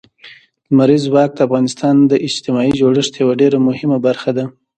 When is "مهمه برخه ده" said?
3.67-4.45